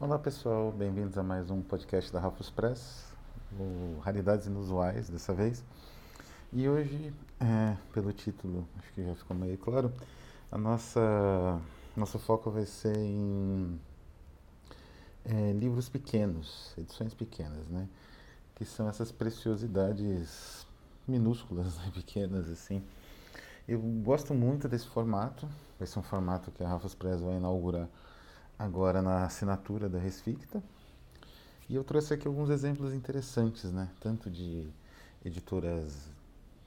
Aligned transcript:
Olá 0.00 0.16
pessoal, 0.16 0.70
bem-vindos 0.70 1.18
a 1.18 1.24
mais 1.24 1.50
um 1.50 1.60
podcast 1.60 2.12
da 2.12 2.20
Rafus 2.20 2.50
Press, 2.50 3.12
o 3.58 3.98
Raridades 3.98 4.46
Inusuais 4.46 5.10
dessa 5.10 5.34
vez. 5.34 5.64
E 6.52 6.68
hoje, 6.68 7.12
é, 7.40 7.76
pelo 7.92 8.12
título, 8.12 8.64
acho 8.78 8.92
que 8.92 9.04
já 9.04 9.12
ficou 9.16 9.36
meio 9.36 9.58
claro, 9.58 9.92
a 10.52 10.56
nossa 10.56 11.60
nosso 11.96 12.16
foco 12.16 12.48
vai 12.48 12.64
ser 12.64 12.96
em 12.96 13.80
é, 15.24 15.52
livros 15.54 15.88
pequenos, 15.88 16.74
edições 16.78 17.12
pequenas, 17.12 17.66
né? 17.66 17.88
Que 18.54 18.64
são 18.64 18.88
essas 18.88 19.10
preciosidades 19.10 20.64
minúsculas, 21.08 21.76
né? 21.82 21.90
pequenas 21.92 22.48
assim. 22.48 22.84
Eu 23.66 23.80
gosto 23.80 24.32
muito 24.32 24.68
desse 24.68 24.86
formato, 24.86 25.48
vai 25.76 25.88
ser 25.88 25.98
um 25.98 26.04
formato 26.04 26.52
que 26.52 26.62
a 26.62 26.68
Rafus 26.68 26.94
Press 26.94 27.20
vai 27.20 27.34
inaugurar 27.34 27.88
agora 28.58 29.00
na 29.00 29.24
assinatura 29.24 29.88
da 29.88 29.98
Resficta. 29.98 30.62
E 31.68 31.74
eu 31.74 31.84
trouxe 31.84 32.14
aqui 32.14 32.26
alguns 32.26 32.50
exemplos 32.50 32.92
interessantes, 32.92 33.70
né? 33.70 33.88
Tanto 34.00 34.30
de 34.30 34.68
editoras 35.24 36.10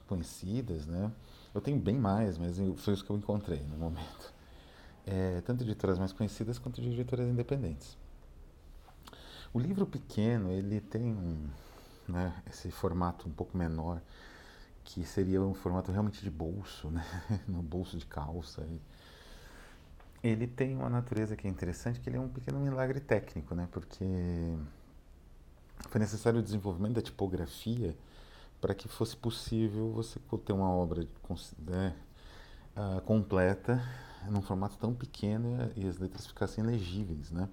conhecidas, 0.06 0.86
né? 0.86 1.10
Eu 1.54 1.60
tenho 1.60 1.78
bem 1.78 1.96
mais, 1.96 2.38
mas 2.38 2.56
foi 2.76 2.94
isso 2.94 3.04
que 3.04 3.10
eu 3.10 3.16
encontrei 3.16 3.60
no 3.64 3.76
momento. 3.76 4.32
É, 5.04 5.40
tanto 5.42 5.64
de 5.64 5.70
editoras 5.70 5.98
mais 5.98 6.12
conhecidas 6.12 6.58
quanto 6.58 6.80
de 6.80 6.88
editoras 6.88 7.28
independentes. 7.28 7.96
O 9.52 9.58
livro 9.58 9.84
pequeno, 9.84 10.50
ele 10.50 10.80
tem 10.80 11.12
um, 11.12 11.46
né, 12.08 12.32
esse 12.48 12.70
formato 12.70 13.28
um 13.28 13.32
pouco 13.32 13.58
menor, 13.58 14.00
que 14.84 15.04
seria 15.04 15.42
um 15.42 15.52
formato 15.52 15.90
realmente 15.92 16.22
de 16.22 16.30
bolso, 16.30 16.88
né? 16.88 17.04
no 17.46 17.62
bolso 17.62 17.98
de 17.98 18.06
calça. 18.06 18.66
Ele 20.22 20.46
tem 20.46 20.76
uma 20.76 20.88
natureza 20.88 21.36
que 21.36 21.46
é 21.46 21.50
interessante, 21.50 22.00
que 22.00 22.08
ele 22.08 22.16
é 22.16 22.20
um 22.20 22.28
pequeno 22.28 22.60
milagre 22.60 23.00
técnico, 23.00 23.54
né? 23.54 23.68
Porque 23.72 24.04
foi 25.88 26.00
necessário 26.00 26.38
o 26.38 26.42
desenvolvimento 26.42 26.94
da 26.94 27.02
tipografia 27.02 27.96
para 28.60 28.74
que 28.74 28.86
fosse 28.86 29.16
possível 29.16 29.90
você 29.92 30.20
ter 30.44 30.52
uma 30.52 30.70
obra 30.70 31.04
né, 31.58 31.96
uh, 32.76 33.00
completa 33.00 33.82
num 34.30 34.40
formato 34.40 34.78
tão 34.78 34.94
pequeno 34.94 35.72
e 35.74 35.86
as 35.88 35.98
letras 35.98 36.26
ficassem 36.28 36.62
legíveis, 36.62 37.32
né? 37.32 37.48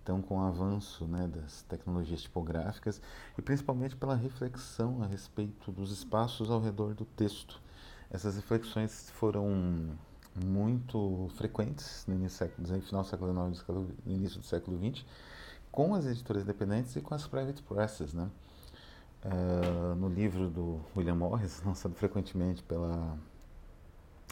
Então, 0.00 0.20
com 0.20 0.36
o 0.36 0.40
avanço 0.42 1.06
né, 1.06 1.26
das 1.26 1.62
tecnologias 1.62 2.22
tipográficas 2.22 3.00
e 3.38 3.42
principalmente 3.42 3.96
pela 3.96 4.14
reflexão 4.14 5.02
a 5.02 5.06
respeito 5.06 5.72
dos 5.72 5.90
espaços 5.90 6.50
ao 6.50 6.60
redor 6.60 6.94
do 6.94 7.06
texto. 7.06 7.60
Essas 8.10 8.36
reflexões 8.36 9.10
foram 9.14 9.96
muito 10.34 11.28
frequentes 11.36 12.04
no 12.06 12.14
início 12.14 12.48
do 12.58 12.66
século, 12.66 12.82
final 12.82 13.02
do 13.02 13.08
século 13.08 13.54
XIX 13.54 13.96
no 14.04 14.12
início 14.12 14.40
do 14.40 14.46
século 14.46 14.78
XX, 14.78 15.04
com 15.70 15.94
as 15.94 16.06
editoras 16.06 16.42
independentes 16.42 16.96
e 16.96 17.00
com 17.00 17.14
as 17.14 17.26
private 17.26 17.62
presses, 17.62 18.12
né? 18.12 18.30
Uh, 19.24 19.94
no 19.94 20.08
livro 20.08 20.50
do 20.50 20.80
William 20.96 21.14
Morris, 21.14 21.62
lançado 21.66 21.94
frequentemente 21.94 22.62
pela 22.62 23.18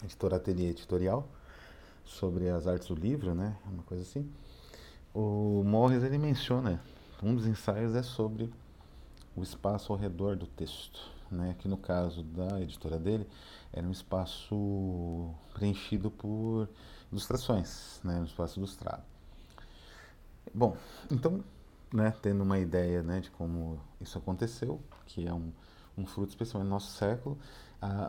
editora 0.05 0.37
Atelier 0.37 0.71
Editorial, 0.71 1.27
sobre 2.05 2.49
as 2.49 2.67
artes 2.67 2.89
do 2.89 2.95
livro, 2.95 3.35
né? 3.35 3.57
Uma 3.67 3.83
coisa 3.85 4.03
assim. 4.03 4.31
O 5.15 5.63
Morris 5.65 6.03
ele 6.03 6.19
menciona, 6.19 6.83
um 7.23 7.35
dos 7.35 7.47
ensaios 7.47 7.95
é 7.95 8.03
sobre 8.03 8.53
o 9.37 9.43
espaço 9.43 9.93
ao 9.93 9.99
redor 9.99 10.37
do 10.37 10.47
texto, 10.47 11.11
né? 11.33 11.57
Que 11.59 11.69
no 11.69 11.77
caso 11.77 12.23
da 12.23 12.61
editora 12.61 12.99
dele 12.99 13.27
era 13.73 13.87
um 13.87 13.91
espaço 13.91 15.35
preenchido 15.55 16.11
por 16.11 16.69
ilustrações, 17.11 18.01
né, 18.03 18.19
um 18.21 18.25
espaço 18.25 18.59
ilustrado. 18.59 19.03
Bom, 20.53 20.77
então, 21.11 21.45
né, 21.93 22.13
tendo 22.23 22.43
uma 22.43 22.59
ideia 22.59 23.03
né, 23.03 23.21
de 23.21 23.31
como 23.31 23.79
isso 24.01 24.19
aconteceu, 24.19 24.81
que 25.07 25.27
é 25.27 25.33
um, 25.33 25.53
um 25.97 26.07
fruto 26.07 26.31
especialmente 26.31 26.69
do 26.69 26.73
nosso 26.73 26.93
século, 26.93 27.39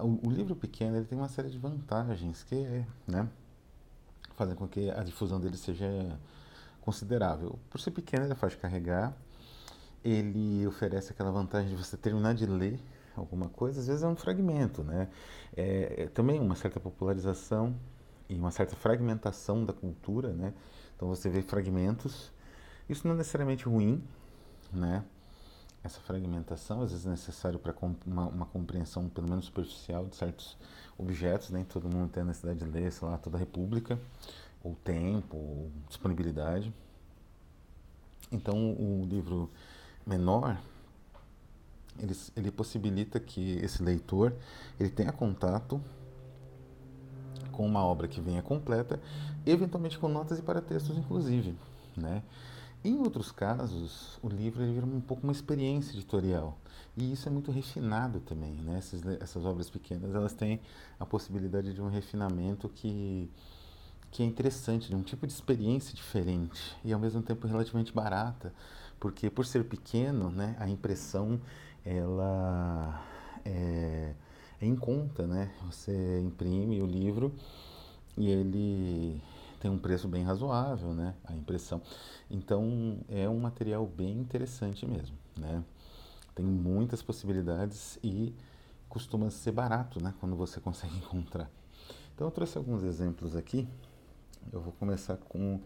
o, 0.01 0.27
o, 0.27 0.31
livro 0.31 0.55
pequeno 0.55 0.97
ele 0.97 1.05
tem 1.05 1.17
uma 1.17 1.27
série 1.27 1.49
de 1.49 1.57
vantagens 1.57 2.43
que 2.43 2.55
é, 2.55 2.85
né, 3.07 3.27
fazem 4.35 4.55
com 4.55 4.67
que 4.67 4.89
a 4.89 5.03
difusão 5.03 5.39
dele 5.39 5.57
seja 5.57 6.17
considerável. 6.81 7.59
Por 7.69 7.79
ser 7.79 7.91
pequeno, 7.91 8.25
ele 8.25 8.33
é 8.33 8.35
fácil 8.35 8.57
de 8.57 8.61
carregar, 8.61 9.13
ele 10.03 10.65
oferece 10.67 11.11
aquela 11.11 11.31
vantagem 11.31 11.69
de 11.69 11.75
você 11.75 11.97
terminar 11.97 12.33
de 12.35 12.45
ler 12.45 12.79
alguma 13.15 13.49
coisa, 13.49 13.79
às 13.79 13.87
vezes 13.87 14.03
é 14.03 14.07
um 14.07 14.15
fragmento, 14.15 14.83
né? 14.83 15.09
É, 15.55 16.03
é, 16.03 16.07
também 16.07 16.39
uma 16.39 16.55
certa 16.55 16.79
popularização 16.79 17.75
e 18.29 18.35
uma 18.35 18.51
certa 18.51 18.75
fragmentação 18.75 19.65
da 19.65 19.73
cultura, 19.73 20.33
né? 20.33 20.53
Então 20.95 21.07
você 21.07 21.29
vê 21.29 21.41
fragmentos. 21.41 22.31
Isso 22.89 23.07
não 23.07 23.15
é 23.15 23.17
necessariamente 23.17 23.65
ruim, 23.65 24.03
né? 24.71 25.03
Essa 25.83 25.99
fragmentação 25.99 26.81
às 26.81 26.91
vezes 26.91 27.05
é 27.05 27.09
necessário 27.09 27.59
para 27.59 27.75
uma, 28.05 28.27
uma, 28.27 28.45
compreensão 28.45 29.09
pelo 29.09 29.29
menos 29.29 29.45
superficial 29.45 30.05
de 30.05 30.15
certos 30.15 30.57
objetos, 30.97 31.49
nem 31.49 31.63
né? 31.63 31.67
todo 31.69 31.89
mundo 31.89 32.09
tem 32.09 32.23
a 32.23 32.25
necessidade 32.25 32.59
de 32.59 32.65
ler, 32.65 32.91
sei 32.91 33.07
lá, 33.07 33.17
toda 33.17 33.35
a 33.35 33.39
república, 33.39 33.99
ou 34.63 34.75
tempo, 34.75 35.35
ou 35.35 35.71
disponibilidade. 35.89 36.73
Então 38.31 38.71
o 38.71 39.05
livro 39.05 39.49
menor 40.05 40.57
ele, 41.99 42.15
ele 42.35 42.51
possibilita 42.51 43.19
que 43.19 43.57
esse 43.57 43.83
leitor 43.83 44.33
ele 44.79 44.89
tenha 44.89 45.11
contato 45.11 45.81
com 47.51 47.65
uma 47.65 47.83
obra 47.85 48.07
que 48.07 48.19
venha 48.19 48.41
completa, 48.41 48.99
eventualmente 49.45 49.97
com 49.97 50.07
notas 50.07 50.39
e 50.39 50.41
paratextos, 50.41 50.97
inclusive, 50.97 51.55
né? 51.95 52.23
Em 52.83 52.99
outros 52.99 53.31
casos, 53.31 54.19
o 54.21 54.27
livro 54.27 54.61
ele 54.61 54.73
vira 54.73 54.85
um 54.85 54.99
pouco 54.99 55.23
uma 55.23 55.31
experiência 55.31 55.93
editorial. 55.93 56.57
E 56.97 57.13
isso 57.13 57.29
é 57.29 57.31
muito 57.31 57.49
refinado 57.49 58.19
também, 58.19 58.55
né? 58.55 58.77
Essas, 58.77 59.05
essas 59.21 59.45
obras 59.45 59.69
pequenas, 59.69 60.13
elas 60.13 60.33
têm 60.33 60.59
a 60.99 61.05
possibilidade 61.05 61.73
de 61.73 61.81
um 61.81 61.87
refinamento 61.87 62.67
que, 62.67 63.31
que 64.11 64.21
é 64.21 64.25
interessante, 64.25 64.89
de 64.89 64.95
um 64.95 65.01
tipo 65.01 65.25
de 65.25 65.31
experiência 65.31 65.93
diferente 65.95 66.75
e 66.83 66.91
ao 66.91 66.99
mesmo 66.99 67.21
tempo 67.21 67.47
relativamente 67.47 67.93
barata, 67.93 68.53
porque 68.99 69.29
por 69.29 69.45
ser 69.45 69.63
pequeno, 69.63 70.29
né, 70.29 70.55
a 70.59 70.67
impressão 70.67 71.39
ela 71.85 73.03
é, 73.45 74.13
é 74.61 74.65
em 74.65 74.75
conta, 74.75 75.27
né? 75.27 75.51
Você 75.65 76.19
imprime 76.21 76.81
o 76.81 76.85
livro 76.85 77.33
e 78.17 78.29
ele 78.29 79.21
tem 79.59 79.69
um 79.71 79.77
preço 79.77 80.07
bem 80.07 80.23
razoável, 80.23 80.93
né? 80.93 81.15
A 81.25 81.33
impressão. 81.33 81.81
Então 82.29 82.99
é 83.09 83.27
um 83.29 83.39
material 83.39 83.85
bem 83.85 84.19
interessante 84.19 84.85
mesmo, 84.85 85.17
né? 85.37 85.63
Tem 86.35 86.45
muitas 86.45 87.01
possibilidades 87.01 87.99
e 88.03 88.33
costuma 88.89 89.29
ser 89.29 89.51
barato, 89.51 90.01
né? 90.01 90.13
Quando 90.19 90.35
você 90.35 90.59
consegue 90.59 90.95
encontrar. 90.99 91.49
Então 92.13 92.27
eu 92.27 92.31
trouxe 92.31 92.57
alguns 92.57 92.83
exemplos 92.83 93.35
aqui. 93.35 93.67
Eu 94.51 94.61
vou 94.61 94.73
começar 94.73 95.17
com 95.17 95.59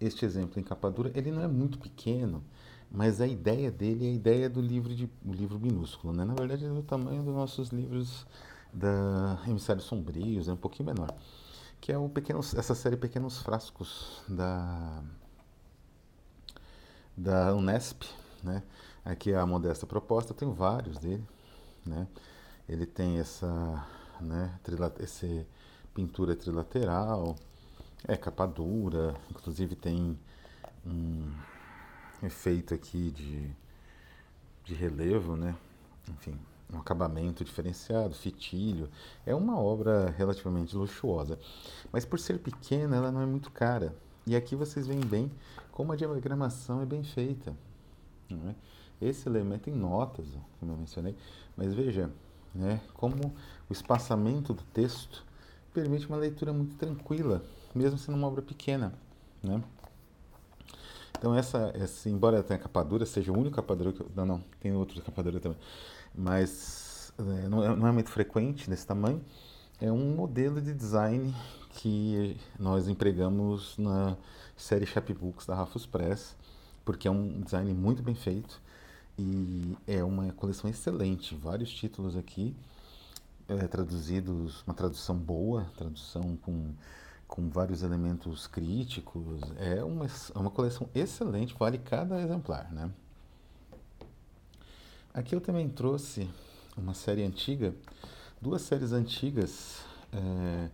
este 0.00 0.24
exemplo 0.24 0.58
em 0.58 0.62
capa 0.62 0.90
dura. 0.90 1.10
Ele 1.14 1.30
não 1.30 1.42
é 1.42 1.48
muito 1.48 1.78
pequeno, 1.78 2.42
mas 2.94 3.20
a 3.20 3.26
ideia 3.26 3.72
dele 3.72 4.06
é 4.06 4.10
a 4.10 4.12
ideia 4.12 4.48
do 4.48 4.60
livro 4.60 4.94
de 4.94 5.10
livro 5.24 5.58
minúsculo, 5.58 6.14
né? 6.14 6.24
Na 6.24 6.32
verdade 6.32 6.64
é 6.64 6.68
do 6.68 6.82
tamanho 6.82 7.24
dos 7.24 7.34
nossos 7.34 7.70
livros 7.70 8.24
da 8.72 9.42
Emissários 9.48 9.84
Sombrios, 9.86 10.48
é 10.48 10.52
um 10.52 10.56
pouquinho 10.56 10.86
menor, 10.86 11.12
que 11.80 11.90
é 11.90 11.98
o 11.98 12.08
pequenos, 12.08 12.54
essa 12.54 12.72
série 12.72 12.96
Pequenos 12.96 13.38
Frascos 13.38 14.22
da 14.28 15.02
da 17.16 17.52
Unesp, 17.54 18.04
né? 18.44 18.62
Aqui 19.04 19.32
é 19.32 19.38
a 19.38 19.46
modesta 19.46 19.86
proposta, 19.86 20.32
eu 20.32 20.36
tenho 20.36 20.52
vários 20.52 20.96
dele, 20.98 21.24
né? 21.84 22.06
Ele 22.68 22.86
tem 22.86 23.18
essa, 23.18 23.84
né, 24.20 24.58
esse 25.00 25.44
pintura 25.92 26.36
trilateral, 26.36 27.34
é 28.06 28.16
capa 28.16 28.46
dura, 28.46 29.14
inclusive 29.30 29.74
tem 29.74 30.16
um 30.86 31.32
efeito 32.22 32.74
aqui 32.74 33.10
de, 33.10 33.50
de 34.64 34.74
relevo, 34.74 35.36
né? 35.36 35.54
Enfim, 36.10 36.38
um 36.72 36.78
acabamento 36.78 37.44
diferenciado, 37.44 38.14
fitilho. 38.14 38.88
É 39.24 39.34
uma 39.34 39.58
obra 39.58 40.10
relativamente 40.16 40.76
luxuosa, 40.76 41.38
mas 41.92 42.04
por 42.04 42.18
ser 42.18 42.38
pequena, 42.38 42.96
ela 42.96 43.10
não 43.10 43.20
é 43.20 43.26
muito 43.26 43.50
cara. 43.50 43.94
E 44.26 44.34
aqui 44.34 44.56
vocês 44.56 44.86
veem 44.86 45.00
bem 45.00 45.30
como 45.70 45.92
a 45.92 45.96
diagramação 45.96 46.80
é 46.80 46.86
bem 46.86 47.02
feita. 47.02 47.54
É? 48.30 48.54
Esse 49.00 49.28
elemento 49.28 49.68
em 49.68 49.74
notas, 49.74 50.26
como 50.58 50.72
eu 50.72 50.76
mencionei, 50.76 51.14
mas 51.56 51.74
veja 51.74 52.10
né, 52.54 52.80
como 52.94 53.34
o 53.68 53.72
espaçamento 53.72 54.54
do 54.54 54.62
texto 54.62 55.24
permite 55.74 56.06
uma 56.06 56.16
leitura 56.16 56.52
muito 56.52 56.76
tranquila, 56.76 57.44
mesmo 57.74 57.98
sendo 57.98 58.16
uma 58.16 58.28
obra 58.28 58.40
pequena. 58.40 58.94
Né? 59.42 59.62
Então, 61.24 61.34
essa, 61.34 61.72
essa 61.74 62.10
embora 62.10 62.42
tenha 62.42 62.58
capa 62.58 62.84
dura, 62.84 63.06
seja 63.06 63.32
o 63.32 63.38
único 63.38 63.56
capa 63.56 63.74
dura 63.74 63.94
que 63.94 64.02
eu, 64.02 64.10
Não, 64.14 64.26
não, 64.26 64.44
tem 64.60 64.74
outros 64.74 65.02
capa 65.02 65.22
dura 65.22 65.40
também. 65.40 65.56
Mas 66.14 67.14
é, 67.16 67.48
não, 67.48 67.64
é, 67.64 67.74
não, 67.74 67.86
é, 67.86 67.92
muito 67.92 68.10
frequente 68.10 68.68
nesse 68.68 68.86
tamanho. 68.86 69.22
é 69.80 69.90
um 69.90 70.14
modelo 70.14 70.60
de 70.60 70.74
design 70.74 71.34
que 71.70 72.36
nós 72.58 72.88
empregamos 72.88 73.74
na 73.78 74.18
série 74.54 74.84
Chapbooks 74.84 75.46
da 75.46 75.54
Rafus 75.54 75.86
Press, 75.86 76.36
porque 76.84 77.08
é 77.08 77.10
um 77.10 77.40
design 77.40 77.72
muito 77.72 78.02
bem 78.02 78.14
feito 78.14 78.60
e 79.18 79.78
é 79.86 80.04
uma 80.04 80.30
coleção 80.34 80.68
excelente. 80.68 81.34
Vários 81.34 81.72
títulos 81.72 82.18
aqui 82.18 82.54
é, 83.48 83.66
traduzidos, 83.66 84.62
uma 84.66 84.74
tradução 84.74 85.16
boa, 85.16 85.72
tradução 85.74 86.36
com, 86.42 86.74
com 87.26 87.48
vários 87.48 87.82
elementos 87.82 88.46
críticos. 88.46 89.40
É 89.58 89.82
uma, 89.82 90.06
é 90.06 90.38
uma 90.38 90.50
coleção 90.50 90.88
excelente, 90.94 91.54
vale 91.58 91.78
cada 91.78 92.20
exemplar, 92.20 92.72
né? 92.72 92.90
Aqui 95.12 95.34
eu 95.34 95.40
também 95.40 95.68
trouxe 95.68 96.28
uma 96.76 96.92
série 96.92 97.22
antiga, 97.22 97.74
duas 98.40 98.62
séries 98.62 98.92
antigas, 98.92 99.84
é, 100.12 100.68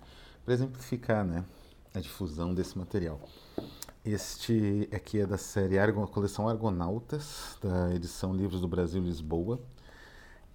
para 0.44 0.54
exemplificar 0.54 1.24
né, 1.24 1.44
a 1.94 2.00
difusão 2.00 2.54
desse 2.54 2.78
material. 2.78 3.20
Este 4.04 4.88
aqui 4.94 5.20
é 5.20 5.26
da 5.26 5.36
série 5.36 5.78
Argon, 5.78 6.06
coleção 6.06 6.48
Argonautas, 6.48 7.58
da 7.62 7.94
edição 7.94 8.34
Livros 8.34 8.62
do 8.62 8.68
Brasil 8.68 9.02
Lisboa. 9.02 9.60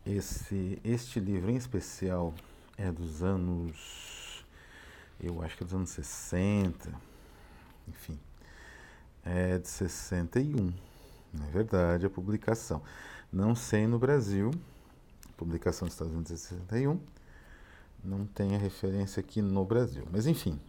Esse, 0.04 0.80
este 0.84 1.20
livro 1.20 1.52
em 1.52 1.56
especial 1.56 2.34
é 2.78 2.92
dos 2.92 3.22
anos, 3.22 3.78
eu 5.20 5.42
acho 5.42 5.58
que 5.58 5.64
é 5.64 5.66
dos 5.66 5.74
anos 5.74 5.90
60, 5.90 6.92
enfim, 7.88 8.20
é 9.24 9.58
de 9.58 9.68
61, 9.68 10.74
não 11.34 11.46
é 11.46 11.52
verdade, 11.52 12.06
a 12.06 12.10
publicação. 12.10 12.82
Não 13.32 13.56
sei 13.56 13.88
no 13.88 14.00
Brasil, 14.00 14.52
publicação 15.36 15.88
dos 15.88 15.96
Estados 15.96 16.14
Unidos 16.14 16.32
é 16.32 16.38
61, 16.38 17.00
não 18.04 18.26
tem 18.26 18.56
a 18.56 18.60
referência 18.60 19.20
aqui 19.20 19.42
no 19.42 19.66
Brasil, 19.66 20.08
mas 20.12 20.28
enfim, 20.28 20.60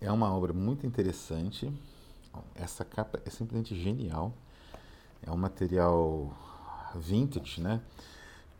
é 0.00 0.10
uma 0.10 0.32
obra 0.32 0.52
muito 0.52 0.86
interessante. 0.86 1.72
Essa 2.54 2.84
capa 2.84 3.20
é 3.24 3.30
simplesmente 3.30 3.74
genial. 3.80 4.34
É 5.22 5.30
um 5.30 5.36
material 5.36 6.36
vintage, 6.94 7.60
né? 7.60 7.80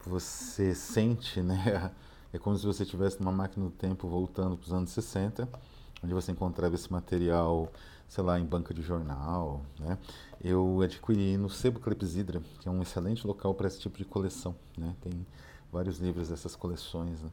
Você 0.06 0.74
sente, 0.74 1.42
né? 1.42 1.90
É 2.34 2.38
como 2.38 2.58
se 2.58 2.66
você 2.66 2.82
estivesse 2.82 3.20
numa 3.20 3.30
máquina 3.30 3.64
do 3.64 3.70
tempo 3.70 4.08
voltando 4.08 4.56
para 4.56 4.66
os 4.66 4.72
anos 4.72 4.90
60, 4.90 5.48
onde 6.02 6.12
você 6.12 6.32
encontrava 6.32 6.74
esse 6.74 6.92
material, 6.92 7.72
sei 8.08 8.24
lá, 8.24 8.40
em 8.40 8.44
banca 8.44 8.74
de 8.74 8.82
jornal, 8.82 9.64
né? 9.78 9.96
Eu 10.42 10.80
adquiri 10.82 11.36
no 11.36 11.48
Sebo 11.48 11.78
Clepsidra, 11.78 12.42
que 12.58 12.68
é 12.68 12.72
um 12.72 12.82
excelente 12.82 13.24
local 13.24 13.54
para 13.54 13.68
esse 13.68 13.78
tipo 13.78 13.96
de 13.96 14.04
coleção, 14.04 14.52
né? 14.76 14.96
Tem 15.00 15.24
vários 15.70 15.98
livros 15.98 16.28
dessas 16.28 16.56
coleções. 16.56 17.22
Né? 17.22 17.30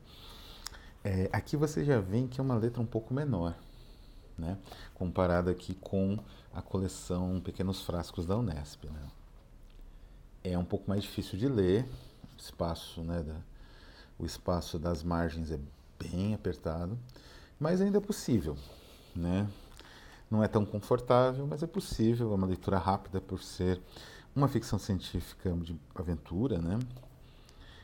É, 1.04 1.30
aqui 1.34 1.58
você 1.58 1.84
já 1.84 2.00
vê 2.00 2.28
que 2.28 2.40
é 2.40 2.44
uma 2.44 2.56
letra 2.56 2.80
um 2.80 2.86
pouco 2.86 3.12
menor, 3.12 3.56
né? 4.38 4.56
comparado 4.94 5.50
aqui 5.50 5.74
com 5.74 6.20
a 6.54 6.62
coleção 6.62 7.42
Pequenos 7.44 7.82
Frascos 7.82 8.28
da 8.28 8.38
Unesp. 8.38 8.86
Né? 8.86 9.08
É 10.44 10.56
um 10.60 10.66
pouco 10.66 10.88
mais 10.88 11.02
difícil 11.02 11.40
de 11.40 11.48
ler, 11.48 11.90
espaço, 12.38 13.02
né, 13.02 13.24
da, 13.24 13.51
o 14.22 14.26
espaço 14.26 14.78
das 14.78 15.02
margens 15.02 15.52
é 15.52 15.60
bem 16.00 16.36
apertado, 16.36 16.98
mas 17.60 17.82
ainda 17.82 17.98
é 17.98 18.02
possível. 18.02 18.56
Né? 19.16 19.50
Não 20.30 20.44
é 20.44 20.48
tão 20.48 20.64
confortável, 20.64 21.48
mas 21.48 21.64
é 21.64 21.68
possível, 21.68 22.32
é 22.32 22.36
uma 22.36 22.46
leitura 22.46 22.78
rápida 22.78 23.20
por 23.20 23.42
ser 23.42 23.82
uma 24.36 24.48
ficção 24.48 24.78
científica 24.78 25.52
de 25.54 25.76
aventura, 25.96 26.58
né? 26.60 26.80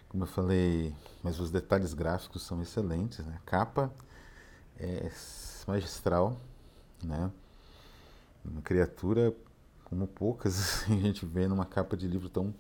Como 0.08 0.24
eu 0.24 0.28
falei, 0.28 0.96
mas 1.22 1.40
os 1.40 1.52
detalhes 1.52 1.94
gráficos 1.94 2.44
são 2.44 2.62
excelentes, 2.62 3.26
né? 3.26 3.36
A 3.36 3.50
capa 3.50 3.92
é 4.80 5.12
magistral, 5.68 6.40
né? 7.04 7.30
Uma 8.46 8.62
criatura 8.62 9.36
como 9.84 10.08
poucas 10.08 10.84
a 10.88 10.94
gente 10.94 11.26
vê 11.26 11.48
numa 11.48 11.66
capa 11.66 11.98
de 11.98 12.08
livro 12.08 12.30
tão 12.30 12.54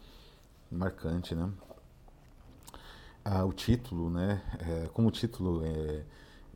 marcante, 0.69 1.33
né? 1.33 1.49
Ah, 3.29 3.43
o 3.43 3.51
título, 3.51 4.09
né? 4.09 4.41
É, 4.57 4.87
como 4.93 5.09
o 5.09 5.11
título 5.11 5.61
é, 5.65 6.05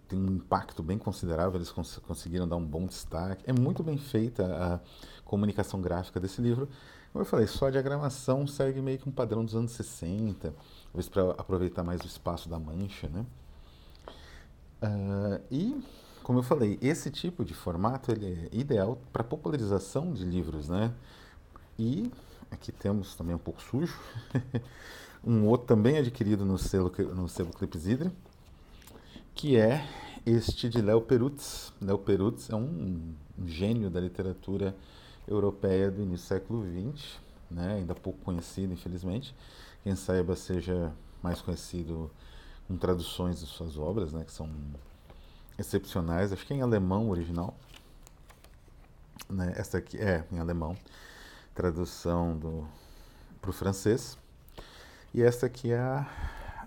tem 0.07 0.17
um 0.17 0.35
impacto 0.35 0.81
bem 0.81 0.97
considerável, 0.97 1.55
eles 1.57 1.69
cons 1.69 1.97
conseguiram 1.97 2.47
dar 2.47 2.55
um 2.55 2.65
bom 2.65 2.85
destaque. 2.85 3.43
É 3.45 3.51
muito 3.51 3.83
bem 3.83 3.97
feita 3.97 4.45
a 4.45 4.79
comunicação 5.25 5.81
gráfica 5.81 6.17
desse 6.17 6.41
livro. 6.41 6.69
Como 7.11 7.23
eu 7.23 7.25
falei, 7.25 7.45
só 7.45 7.67
a 7.67 7.71
diagramação 7.71 8.47
segue 8.47 8.81
meio 8.81 8.97
que 8.99 9.09
um 9.09 9.11
padrão 9.11 9.43
dos 9.43 9.53
anos 9.53 9.71
60, 9.73 10.53
talvez 10.93 11.09
para 11.09 11.31
aproveitar 11.31 11.83
mais 11.83 11.99
o 12.03 12.07
espaço 12.07 12.47
da 12.47 12.57
mancha, 12.57 13.09
né? 13.09 13.25
Uh, 14.81 15.41
e 15.51 15.83
como 16.23 16.39
eu 16.39 16.43
falei, 16.43 16.79
esse 16.81 17.11
tipo 17.11 17.43
de 17.43 17.53
formato 17.53 18.13
ele 18.13 18.49
é 18.49 18.57
ideal 18.57 18.97
para 19.11 19.25
popularização 19.25 20.13
de 20.13 20.23
livros, 20.23 20.69
né? 20.69 20.93
E 21.77 22.09
aqui 22.51 22.71
temos 22.71 23.15
também 23.15 23.33
um 23.33 23.39
pouco 23.39 23.61
sujo, 23.61 23.97
um 25.25 25.47
outro 25.47 25.67
também 25.67 25.97
adquirido 25.97 26.45
no 26.45 26.57
selo 26.57 26.91
no 27.15 27.27
selo 27.27 27.49
Clipsidra, 27.51 28.11
que 29.33 29.57
é 29.57 29.87
este 30.25 30.69
de 30.69 30.81
Léo 30.81 31.01
Perutz. 31.01 31.73
Léo 31.81 31.97
Perutz 31.97 32.49
é 32.49 32.55
um, 32.55 33.15
um, 33.39 33.47
gênio 33.47 33.89
da 33.89 33.99
literatura 33.99 34.75
europeia 35.27 35.89
do 35.89 36.01
início 36.01 36.25
do 36.25 36.27
século 36.27 36.63
XX, 36.63 37.17
né? 37.49 37.75
ainda 37.75 37.95
pouco 37.95 38.19
conhecido, 38.19 38.73
infelizmente. 38.73 39.33
Quem 39.83 39.95
saiba 39.95 40.35
seja 40.35 40.93
mais 41.23 41.41
conhecido 41.41 42.11
com 42.67 42.77
traduções 42.77 43.39
de 43.39 43.45
suas 43.47 43.77
obras, 43.77 44.13
né? 44.13 44.23
que 44.23 44.31
são 44.31 44.49
excepcionais, 45.57 46.31
acho 46.31 46.45
que 46.45 46.53
é 46.53 46.57
em 46.57 46.61
alemão 46.61 47.09
original. 47.09 47.57
Né? 49.29 49.53
Essa 49.55 49.77
aqui 49.79 49.97
é 49.97 50.25
em 50.31 50.39
alemão, 50.39 50.77
tradução 51.53 52.67
para 53.41 53.49
o 53.49 53.53
francês. 53.53 54.17
E 55.13 55.21
esta 55.21 55.45
aqui 55.45 55.71
é 55.71 55.79
a 55.79 56.07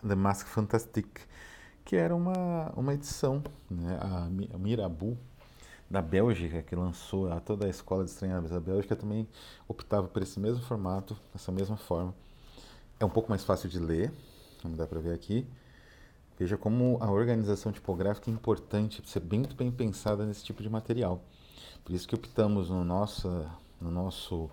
Le 0.03 0.15
Masque 0.15 0.49
Fantastique, 0.51 1.23
que 1.85 1.97
era 1.97 2.15
uma, 2.15 2.73
uma 2.77 2.95
edição, 2.95 3.43
né? 3.71 3.99
a, 4.01 4.59
Mirabu 4.59 5.17
da 5.91 6.03
Bélgica, 6.03 6.63
que 6.63 6.75
lançou 6.75 7.31
a 7.33 7.41
toda 7.41 7.67
a 7.67 7.69
escola 7.69 8.05
de 8.05 8.11
estranheiros 8.11 8.51
da 8.51 8.61
Bélgica, 8.61 8.97
também 8.97 9.29
optava 9.69 10.09
por 10.09 10.23
esse 10.23 10.41
mesmo 10.41 10.63
formato, 10.63 11.17
dessa 11.33 11.53
mesma 11.53 11.77
forma. 11.77 12.15
É 12.99 13.05
um 13.05 13.11
pouco 13.11 13.29
mais 13.29 13.45
fácil 13.45 13.69
de 13.69 13.79
ler, 13.79 14.13
como 14.63 14.77
dá 14.77 14.87
para 14.87 15.01
ver 15.01 15.15
aqui. 15.15 15.47
Veja 16.39 16.57
como 16.57 16.99
a 17.01 17.11
organização 17.11 17.71
tipográfica 17.71 18.31
é 18.31 18.35
importante, 18.35 19.03
ser 19.09 19.21
bem, 19.21 19.43
bem 19.57 19.71
pensada 19.71 20.27
nesse 20.27 20.43
tipo 20.43 20.63
de 20.63 20.69
material. 20.69 21.23
Por 21.85 21.95
isso 21.95 22.09
que 22.09 22.15
optamos 22.15 22.71
no 22.71 22.83
nosso, 22.83 23.47
no 23.85 23.91
nosso 23.91 24.51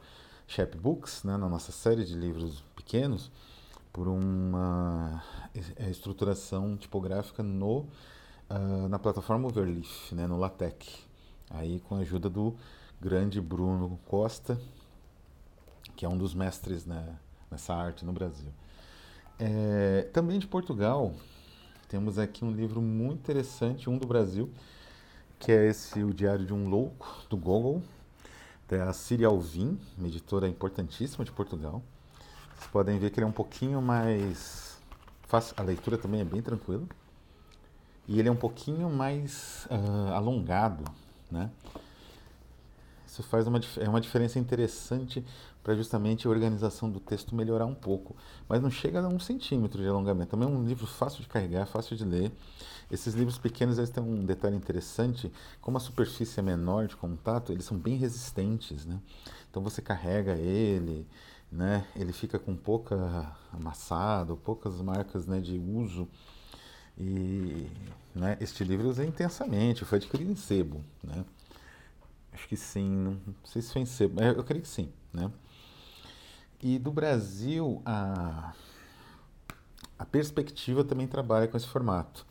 chapbooks, 0.47 1.23
né, 1.23 1.37
na 1.37 1.47
nossa 1.47 1.71
série 1.71 2.03
de 2.03 2.13
livros 2.13 2.63
pequenos, 2.75 3.31
por 3.93 4.07
uma 4.07 5.23
é, 5.77 5.89
estruturação 5.89 6.75
tipográfica 6.77 7.41
no, 7.41 7.79
uh, 8.49 8.87
na 8.89 8.99
plataforma 8.99 9.47
Overleaf, 9.47 10.13
né, 10.13 10.27
no 10.27 10.37
LaTeX. 10.37 11.07
Aí 11.49 11.79
com 11.81 11.95
a 11.95 11.99
ajuda 11.99 12.29
do 12.29 12.55
grande 12.99 13.41
Bruno 13.41 13.99
Costa, 14.05 14.59
que 15.95 16.05
é 16.05 16.09
um 16.09 16.17
dos 16.17 16.33
mestres 16.33 16.85
né, 16.85 17.17
nessa 17.49 17.73
arte 17.73 18.05
no 18.05 18.13
Brasil. 18.13 18.49
É, 19.39 20.03
também 20.13 20.39
de 20.39 20.47
Portugal, 20.47 21.13
temos 21.87 22.19
aqui 22.19 22.45
um 22.45 22.51
livro 22.51 22.81
muito 22.81 23.19
interessante, 23.19 23.89
um 23.89 23.97
do 23.97 24.07
Brasil, 24.07 24.49
que 25.39 25.51
é 25.51 25.67
esse 25.67 26.03
O 26.03 26.13
Diário 26.13 26.45
de 26.45 26.53
um 26.53 26.69
Louco, 26.69 27.25
do 27.29 27.35
Google, 28.71 28.85
da 28.85 28.93
Ciri 28.93 29.25
Alvim, 29.25 29.77
uma 29.97 30.07
editora 30.07 30.47
importantíssima 30.47 31.25
de 31.25 31.31
Portugal. 31.31 31.83
Vocês 32.55 32.71
podem 32.71 32.97
ver 32.97 33.09
que 33.09 33.19
ele 33.19 33.25
é 33.25 33.27
um 33.27 33.31
pouquinho 33.31 33.81
mais 33.81 34.79
fácil, 35.27 35.53
a 35.57 35.61
leitura 35.61 35.97
também 35.97 36.21
é 36.21 36.25
bem 36.25 36.41
tranquila. 36.41 36.83
E 38.07 38.17
ele 38.17 38.29
é 38.29 38.31
um 38.31 38.35
pouquinho 38.35 38.89
mais 38.89 39.67
uh, 39.69 40.13
alongado, 40.13 40.83
né? 41.29 41.49
Isso 43.05 43.21
faz 43.23 43.45
uma, 43.45 43.59
é 43.77 43.89
uma 43.89 43.99
diferença 43.99 44.39
interessante 44.39 45.23
para 45.63 45.75
justamente 45.75 46.27
a 46.27 46.29
organização 46.29 46.89
do 46.89 46.99
texto 46.99 47.35
melhorar 47.35 47.65
um 47.65 47.75
pouco. 47.75 48.15
Mas 48.47 48.61
não 48.61 48.69
chega 48.69 49.01
a 49.01 49.07
um 49.07 49.19
centímetro 49.19 49.81
de 49.81 49.87
alongamento. 49.87 50.31
Também 50.31 50.47
é 50.47 50.51
um 50.51 50.65
livro 50.65 50.87
fácil 50.87 51.21
de 51.21 51.27
carregar, 51.27 51.65
fácil 51.65 51.95
de 51.95 52.03
ler. 52.03 52.31
Esses 52.91 53.13
livros 53.13 53.37
pequenos 53.37 53.77
eles 53.77 53.89
têm 53.89 54.03
um 54.03 54.25
detalhe 54.25 54.55
interessante, 54.55 55.31
como 55.61 55.77
a 55.77 55.79
superfície 55.79 56.39
é 56.39 56.43
menor 56.43 56.87
de 56.87 56.97
contato, 56.97 57.53
eles 57.53 57.63
são 57.63 57.77
bem 57.77 57.95
resistentes, 57.95 58.85
né? 58.85 58.99
Então 59.49 59.63
você 59.63 59.81
carrega 59.81 60.33
ele, 60.33 61.07
né? 61.49 61.85
Ele 61.95 62.11
fica 62.11 62.37
com 62.37 62.53
pouca 62.55 63.33
amassado, 63.53 64.35
poucas 64.35 64.81
marcas 64.81 65.25
né, 65.25 65.39
de 65.39 65.57
uso. 65.57 66.07
E 66.97 67.67
né, 68.13 68.37
este 68.41 68.63
livro 68.63 68.87
eu 68.87 68.91
usei 68.91 69.07
intensamente, 69.07 69.85
foi 69.85 69.97
adquirido 69.97 70.31
em 70.31 70.35
sebo, 70.35 70.83
né? 71.01 71.23
Acho 72.33 72.47
que 72.47 72.57
sim, 72.57 72.89
não 73.25 73.35
sei 73.45 73.61
se 73.61 73.71
foi 73.71 73.81
em 73.81 73.85
sebo, 73.85 74.21
eu 74.21 74.43
creio 74.43 74.61
que 74.61 74.67
sim, 74.67 74.89
né? 75.13 75.31
E 76.61 76.77
do 76.77 76.91
Brasil, 76.91 77.81
a, 77.83 78.53
a 79.97 80.05
perspectiva 80.05 80.83
também 80.83 81.07
trabalha 81.07 81.47
com 81.47 81.57
esse 81.57 81.67
formato. 81.67 82.23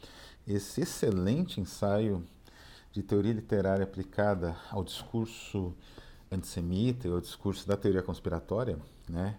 Esse 0.46 0.82
excelente 0.82 1.60
ensaio 1.60 2.24
de 2.92 3.02
teoria 3.02 3.32
literária 3.32 3.82
aplicada 3.82 4.56
ao 4.70 4.84
discurso 4.84 5.74
antissemita 6.30 7.08
e 7.08 7.10
ao 7.10 7.20
discurso 7.20 7.66
da 7.66 7.76
teoria 7.76 8.02
conspiratória, 8.02 8.78
né? 9.08 9.36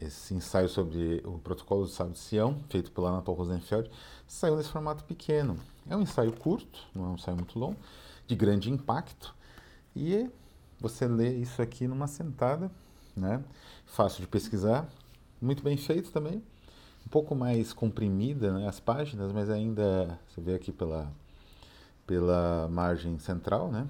Esse 0.00 0.32
ensaio 0.34 0.70
sobre 0.70 1.20
o 1.26 1.38
protocolo 1.38 1.82
do 1.82 1.90
sábado 1.90 2.14
de 2.14 2.18
Sião, 2.18 2.58
feito 2.70 2.90
pela 2.90 3.10
Ana 3.10 3.20
Rosenfeld, 3.20 3.90
saiu 4.26 4.56
nesse 4.56 4.70
formato 4.70 5.04
pequeno. 5.04 5.58
É 5.86 5.94
um 5.94 6.00
ensaio 6.00 6.32
curto, 6.32 6.80
não 6.94 7.04
é 7.04 7.08
um 7.08 7.14
ensaio 7.16 7.36
muito 7.36 7.58
longo, 7.58 7.76
de 8.26 8.34
grande 8.34 8.70
impacto, 8.70 9.34
e 9.94 10.30
você 10.80 11.06
lê 11.06 11.34
isso 11.34 11.60
aqui 11.60 11.86
numa 11.86 12.06
sentada, 12.06 12.70
né? 13.16 13.42
Fácil 13.86 14.20
de 14.20 14.26
pesquisar, 14.26 14.88
muito 15.40 15.62
bem 15.62 15.76
feito 15.76 16.10
também, 16.10 16.42
um 17.06 17.08
pouco 17.10 17.34
mais 17.34 17.72
comprimida 17.72 18.52
né, 18.52 18.68
as 18.68 18.80
páginas, 18.80 19.32
mas 19.32 19.50
ainda 19.50 20.18
você 20.28 20.40
vê 20.40 20.54
aqui 20.54 20.72
pela 20.72 21.12
pela 22.06 22.68
margem 22.68 23.18
central, 23.18 23.70
né? 23.70 23.86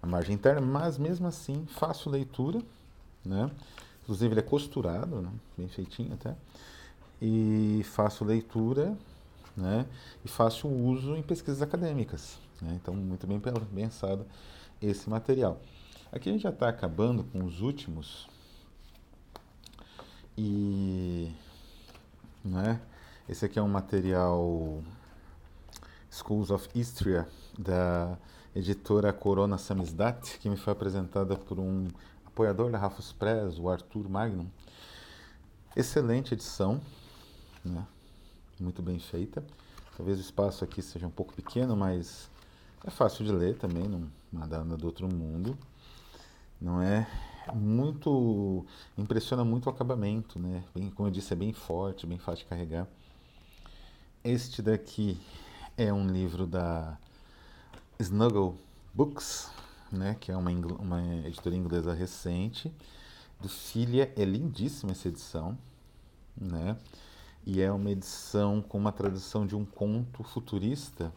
A 0.00 0.06
margem 0.06 0.34
interna, 0.34 0.60
mas 0.60 0.96
mesmo 0.96 1.26
assim 1.26 1.66
fácil 1.66 2.10
leitura, 2.10 2.62
né? 3.24 3.50
Inclusive 4.02 4.32
ele 4.32 4.40
é 4.40 4.42
costurado, 4.42 5.20
né? 5.20 5.30
bem 5.56 5.68
feitinho 5.68 6.14
até. 6.14 6.34
E 7.20 7.82
fácil 7.84 8.24
leitura, 8.24 8.96
né? 9.56 9.84
E 10.24 10.28
fácil 10.28 10.70
uso 10.70 11.16
em 11.16 11.22
pesquisas 11.22 11.60
acadêmicas. 11.60 12.38
Né? 12.62 12.78
Então, 12.80 12.94
muito 12.94 13.26
bem 13.26 13.40
pensado 13.40 14.24
esse 14.80 15.10
material. 15.10 15.60
Aqui 16.10 16.30
a 16.30 16.32
gente 16.32 16.42
já 16.42 16.48
está 16.48 16.70
acabando 16.70 17.22
com 17.22 17.44
os 17.44 17.60
últimos. 17.60 18.26
E. 20.38 21.30
Né? 22.42 22.80
Esse 23.28 23.44
aqui 23.44 23.58
é 23.58 23.62
um 23.62 23.68
material 23.68 24.82
Schools 26.10 26.50
of 26.50 26.66
Istria, 26.74 27.28
da 27.58 28.16
editora 28.56 29.12
Corona 29.12 29.58
Samizdat, 29.58 30.38
que 30.38 30.48
me 30.48 30.56
foi 30.56 30.72
apresentada 30.72 31.36
por 31.36 31.58
um 31.58 31.88
apoiador 32.24 32.70
da 32.70 32.78
Rafus 32.78 33.12
Press, 33.12 33.58
o 33.58 33.68
Arthur 33.68 34.08
Magnum. 34.08 34.48
Excelente 35.76 36.32
edição, 36.32 36.80
né? 37.62 37.86
muito 38.58 38.80
bem 38.80 38.98
feita. 38.98 39.44
Talvez 39.94 40.16
o 40.16 40.22
espaço 40.22 40.64
aqui 40.64 40.80
seja 40.80 41.06
um 41.06 41.10
pouco 41.10 41.34
pequeno, 41.34 41.76
mas 41.76 42.30
é 42.82 42.90
fácil 42.90 43.26
de 43.26 43.32
ler 43.32 43.58
também, 43.58 43.86
não 43.86 44.10
nada 44.32 44.64
do 44.64 44.86
outro 44.86 45.06
mundo. 45.06 45.58
Não 46.60 46.82
é 46.82 47.06
muito 47.54 48.64
impressiona 48.96 49.44
muito 49.44 49.66
o 49.66 49.70
acabamento, 49.70 50.38
né? 50.38 50.64
Bem, 50.74 50.90
como 50.90 51.08
eu 51.08 51.12
disse, 51.12 51.32
é 51.32 51.36
bem 51.36 51.52
forte, 51.52 52.06
bem 52.06 52.18
fácil 52.18 52.44
de 52.44 52.50
carregar. 52.50 52.86
Este 54.24 54.60
daqui 54.60 55.18
é 55.76 55.92
um 55.92 56.06
livro 56.06 56.46
da 56.46 56.98
Snuggle 58.00 58.56
Books, 58.92 59.50
né, 59.92 60.16
que 60.18 60.32
é 60.32 60.36
uma, 60.36 60.50
uma 60.50 61.02
editora 61.24 61.54
inglesa 61.54 61.94
recente. 61.94 62.72
Do 63.40 63.48
Filha 63.48 64.12
é 64.16 64.24
lindíssima 64.24 64.90
essa 64.90 65.06
edição, 65.06 65.56
né? 66.36 66.76
E 67.46 67.60
é 67.60 67.70
uma 67.70 67.90
edição 67.90 68.60
com 68.60 68.76
uma 68.76 68.90
tradução 68.90 69.46
de 69.46 69.54
um 69.54 69.64
conto 69.64 70.24
futurista 70.24 71.12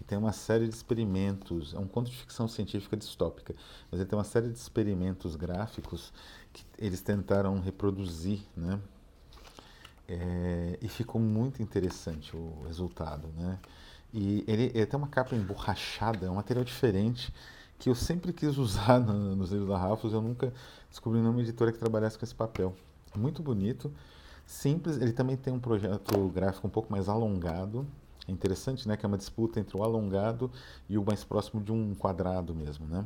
que 0.00 0.04
tem 0.04 0.16
uma 0.16 0.32
série 0.32 0.66
de 0.66 0.74
experimentos. 0.74 1.74
É 1.74 1.78
um 1.78 1.86
conto 1.86 2.10
de 2.10 2.16
ficção 2.16 2.48
científica 2.48 2.96
distópica, 2.96 3.54
mas 3.90 4.00
ele 4.00 4.08
tem 4.08 4.18
uma 4.18 4.24
série 4.24 4.48
de 4.48 4.56
experimentos 4.56 5.36
gráficos 5.36 6.10
que 6.54 6.64
eles 6.78 7.02
tentaram 7.02 7.60
reproduzir, 7.60 8.40
né? 8.56 8.80
É, 10.08 10.78
e 10.80 10.88
ficou 10.88 11.20
muito 11.20 11.62
interessante 11.62 12.34
o 12.34 12.62
resultado, 12.66 13.28
né? 13.36 13.58
E 14.12 14.42
ele, 14.48 14.72
ele 14.74 14.86
tem 14.86 14.98
uma 14.98 15.06
capa 15.06 15.36
emborrachada, 15.36 16.26
é 16.26 16.30
um 16.30 16.36
material 16.36 16.64
diferente 16.64 17.32
que 17.78 17.90
eu 17.90 17.94
sempre 17.94 18.32
quis 18.32 18.56
usar 18.58 18.98
no, 18.98 19.36
nos 19.36 19.50
livros 19.50 19.68
da 19.68 19.76
Rafos, 19.76 20.14
eu 20.14 20.22
nunca 20.22 20.50
descobri 20.88 21.20
nenhuma 21.20 21.42
editora 21.42 21.72
que 21.72 21.78
trabalhasse 21.78 22.18
com 22.18 22.24
esse 22.24 22.34
papel. 22.34 22.74
Muito 23.14 23.42
bonito, 23.42 23.92
simples, 24.46 24.96
ele 24.96 25.12
também 25.12 25.36
tem 25.36 25.52
um 25.52 25.60
projeto 25.60 26.26
gráfico 26.30 26.66
um 26.66 26.70
pouco 26.70 26.90
mais 26.90 27.06
alongado, 27.06 27.86
é 28.26 28.32
interessante, 28.32 28.86
né, 28.86 28.96
que 28.96 29.04
é 29.04 29.08
uma 29.08 29.18
disputa 29.18 29.60
entre 29.60 29.76
o 29.76 29.82
alongado 29.82 30.50
e 30.88 30.98
o 30.98 31.04
mais 31.04 31.24
próximo 31.24 31.62
de 31.62 31.72
um 31.72 31.94
quadrado 31.94 32.54
mesmo, 32.54 32.86
né? 32.86 33.04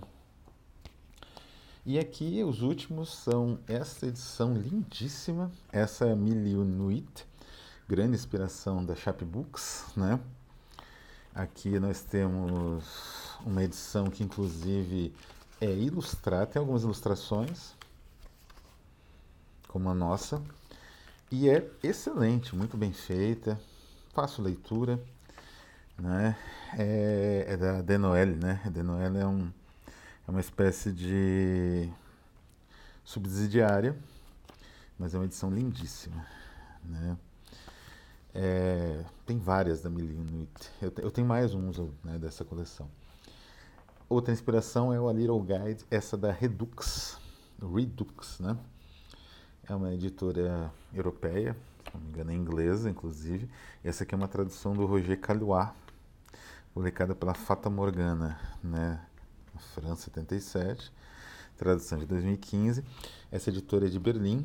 E 1.86 1.98
aqui 1.98 2.42
os 2.42 2.62
últimos 2.62 3.14
são 3.14 3.58
essa 3.68 4.06
edição 4.06 4.54
lindíssima, 4.54 5.52
essa 5.70 6.06
é 6.06 6.14
Miliunuit, 6.14 7.26
grande 7.86 8.14
inspiração 8.14 8.82
da 8.84 8.94
Chapbooks, 8.94 9.84
né? 9.94 10.18
Aqui 11.34 11.78
nós 11.78 12.00
temos 12.00 12.84
uma 13.44 13.62
edição 13.62 14.06
que 14.06 14.24
inclusive 14.24 15.14
é 15.60 15.70
ilustrada, 15.70 16.46
tem 16.46 16.60
algumas 16.60 16.84
ilustrações, 16.84 17.74
como 19.68 19.90
a 19.90 19.94
nossa, 19.94 20.42
e 21.30 21.50
é 21.50 21.68
excelente, 21.82 22.54
muito 22.56 22.76
bem 22.76 22.92
feita, 22.92 23.60
fácil 24.14 24.44
leitura, 24.44 25.00
né? 25.98 26.36
É, 26.78 27.46
é 27.48 27.56
da 27.56 27.82
Denoel, 27.82 28.36
né? 28.36 28.62
A 28.64 28.68
Denoel 28.68 29.16
é 29.16 29.26
um 29.26 29.50
é 30.26 30.30
uma 30.30 30.40
espécie 30.40 30.90
de 30.90 31.90
subsidiária, 33.04 33.94
mas 34.98 35.14
é 35.14 35.18
uma 35.18 35.26
edição 35.26 35.50
lindíssima. 35.50 36.24
Né? 36.82 37.18
É, 38.34 39.04
tem 39.26 39.38
várias 39.38 39.82
da 39.82 39.90
Milinuit. 39.90 40.50
Eu, 40.80 40.92
eu 40.98 41.10
tenho 41.10 41.26
mais 41.26 41.52
uns 41.52 41.78
né, 42.02 42.18
dessa 42.18 42.42
coleção. 42.42 42.88
Outra 44.08 44.32
inspiração 44.32 44.92
é 44.92 45.00
o 45.00 45.08
A 45.08 45.12
Little 45.12 45.42
Guide, 45.42 45.84
essa 45.90 46.16
da 46.16 46.32
Redux, 46.32 47.18
Redux, 47.60 48.40
né? 48.40 48.56
É 49.68 49.74
uma 49.74 49.92
editora 49.92 50.72
europeia, 50.92 51.56
se 51.94 51.98
não 51.98 52.00
me 52.00 52.08
engano 52.08 52.30
é 52.32 52.34
inglesa, 52.34 52.90
inclusive. 52.90 53.48
Essa 53.82 54.04
aqui 54.04 54.14
é 54.14 54.18
uma 54.18 54.28
tradução 54.28 54.74
do 54.74 54.84
Roger 54.84 55.18
Caillois, 55.20 55.68
publicada 56.72 57.14
pela 57.14 57.34
Fata 57.34 57.70
Morgana, 57.70 58.38
né? 58.62 59.00
França 59.74 60.02
77, 60.02 60.92
tradução 61.56 61.98
de 61.98 62.06
2015. 62.06 62.84
Essa 63.30 63.50
editora 63.50 63.86
é 63.86 63.88
de 63.88 63.98
Berlim 63.98 64.44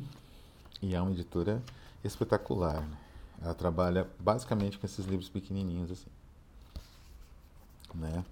e 0.80 0.94
é 0.94 1.00
uma 1.00 1.10
editora 1.10 1.60
espetacular. 2.04 2.80
Né? 2.80 2.96
Ela 3.42 3.54
trabalha 3.54 4.08
basicamente 4.18 4.78
com 4.78 4.86
esses 4.86 5.04
livros 5.06 5.28
pequenininhos 5.28 5.90
assim, 5.90 6.10
né? 7.94 8.24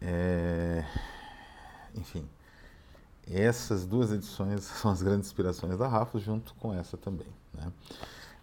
É... 0.00 0.84
Enfim, 1.94 2.28
essas 3.30 3.86
duas 3.86 4.12
edições 4.12 4.64
são 4.80 4.90
as 4.90 5.02
grandes 5.02 5.28
inspirações 5.28 5.78
da 5.78 5.88
Rafa, 5.88 6.18
junto 6.18 6.54
com 6.54 6.72
essa 6.72 6.96
também, 6.96 7.28
né? 7.52 7.72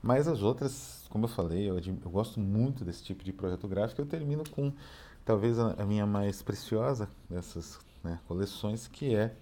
Mas 0.01 0.27
as 0.27 0.41
outras, 0.41 1.05
como 1.09 1.25
eu 1.25 1.29
falei, 1.29 1.69
eu, 1.69 1.77
eu 1.77 2.09
gosto 2.09 2.39
muito 2.39 2.83
desse 2.83 3.03
tipo 3.03 3.23
de 3.23 3.31
projeto 3.31 3.67
gráfico. 3.67 4.01
Eu 4.01 4.05
termino 4.07 4.43
com 4.49 4.73
talvez 5.23 5.59
a, 5.59 5.73
a 5.73 5.85
minha 5.85 6.07
mais 6.07 6.41
preciosa 6.41 7.07
dessas 7.29 7.79
né, 8.03 8.19
coleções, 8.27 8.87
que 8.87 9.13
é 9.15 9.35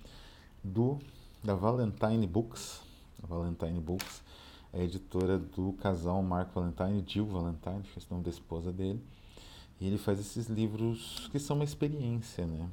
do 0.62 1.00
da 1.41 1.55
Valentine 1.55 2.27
Books. 2.27 2.81
A 3.24 3.27
Valentine 3.27 3.79
Books 3.79 4.22
é 4.74 4.84
editora 4.84 5.39
do 5.39 5.74
casal 5.74 6.22
Mark 6.22 6.53
Valentine, 6.53 7.03
Jill 7.08 7.25
Valentine, 7.25 7.81
que 7.81 7.98
é 7.98 8.01
o 8.10 8.13
nome 8.13 8.24
da 8.24 8.29
esposa 8.29 8.72
dele. 8.72 9.01
E 9.79 9.88
ele 9.88 9.98
faz 9.98 10.19
esses 10.19 10.48
livros 10.48 11.29
que 11.31 11.39
são 11.39 11.55
uma 11.55 11.63
experiência, 11.63 12.46
né? 12.46 12.69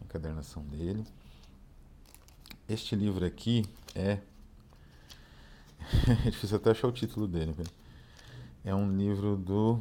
A 0.00 0.04
encadernação 0.04 0.62
dele. 0.62 1.04
Este 2.68 2.96
livro 2.96 3.24
aqui 3.24 3.64
é. 3.94 4.18
é 6.26 6.30
difícil 6.30 6.56
até 6.56 6.70
achar 6.70 6.88
o 6.88 6.92
título 6.92 7.28
dele. 7.28 7.54
É 8.64 8.74
um 8.74 8.96
livro 8.96 9.36
do 9.36 9.80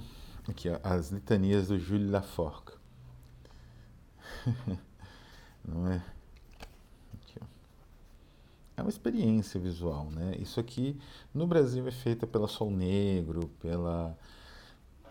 Aqui, 0.50 0.70
ó, 0.70 0.78
as 0.84 1.10
litanias 1.10 1.70
do 1.70 1.80
Jules 1.80 2.12
Laforgue. 2.12 2.74
Não 5.64 5.88
é? 5.88 6.04
Aqui. 7.14 7.40
É 8.76 8.82
uma 8.82 8.90
experiência 8.90 9.58
visual, 9.58 10.12
né? 10.12 10.36
Isso 10.38 10.60
aqui 10.60 11.00
no 11.34 11.48
Brasil 11.48 11.88
é 11.88 11.92
feita 11.92 12.28
pela 12.28 12.50
Sol 12.50 12.70
Negro, 12.70 13.48
pela 13.62 14.18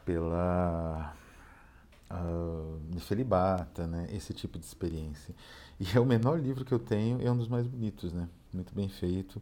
pela 0.05 1.14
uh, 2.12 2.81
Nefelibata, 2.92 3.87
né? 3.87 4.09
Esse 4.12 4.33
tipo 4.33 4.59
de 4.59 4.64
experiência. 4.64 5.35
E 5.81 5.97
é 5.97 6.00
o 6.00 6.04
menor 6.04 6.38
livro 6.38 6.64
que 6.64 6.73
eu 6.73 6.78
tenho, 6.78 7.21
é 7.21 7.31
um 7.31 7.37
dos 7.37 7.49
mais 7.49 7.66
bonitos, 7.66 8.12
né? 8.12 8.28
Muito 8.52 8.75
bem 8.75 8.88
feito. 8.88 9.40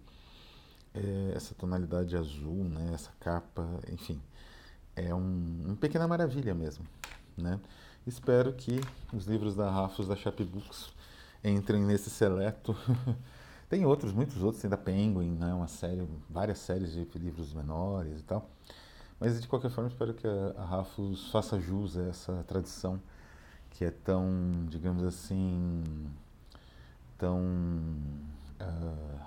É, 0.95 1.33
essa 1.37 1.55
tonalidade 1.55 2.17
azul, 2.17 2.65
né? 2.65 2.93
Essa 2.95 3.11
capa, 3.21 3.67
enfim 3.93 4.21
é 4.97 5.15
um, 5.15 5.63
uma 5.67 5.77
pequena 5.77 6.07
maravilha 6.07 6.55
mesmo. 6.55 6.85
Né? 7.37 7.59
Espero 8.07 8.53
que 8.53 8.81
os 9.13 9.27
livros 9.27 9.55
da 9.55 9.71
Rafos 9.71 10.09
da 10.09 10.17
Chapbooks 10.17 10.91
entrem 11.43 11.83
nesse 11.83 12.11
seleto 12.11 12.77
Tem 13.69 13.87
outros, 13.87 14.13
muitos 14.13 14.43
outros, 14.43 14.61
tem 14.61 14.69
da 14.69 14.77
Penguin, 14.77 15.31
né, 15.31 15.55
uma 15.55 15.69
série, 15.69 16.05
várias 16.29 16.59
séries 16.59 16.91
de 16.91 17.07
livros 17.15 17.55
menores 17.55 18.19
e 18.19 18.25
tal. 18.25 18.51
Mas 19.21 19.39
de 19.39 19.47
qualquer 19.47 19.71
forma, 19.71 19.91
espero 19.91 20.15
que 20.15 20.27
a, 20.27 20.65
Rafus 20.65 21.31
faça 21.31 21.61
jus 21.61 21.99
a 21.99 22.05
essa 22.05 22.43
tradição 22.49 22.99
que 23.69 23.85
é 23.85 23.91
tão, 23.91 24.67
digamos 24.67 25.05
assim, 25.05 25.85
tão 27.19 27.39
uh, 28.61 29.21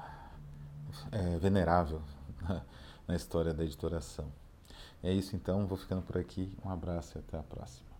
é, 1.11 1.37
venerável 1.37 2.01
na 3.07 3.15
história 3.15 3.53
da 3.53 3.63
editoração. 3.63 4.25
É 5.03 5.13
isso 5.13 5.35
então, 5.35 5.67
vou 5.67 5.77
ficando 5.77 6.01
por 6.01 6.17
aqui. 6.17 6.57
Um 6.65 6.69
abraço 6.71 7.17
e 7.17 7.19
até 7.19 7.37
a 7.37 7.43
próxima. 7.43 7.92